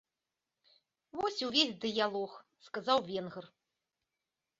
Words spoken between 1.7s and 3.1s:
дыялог, сказаў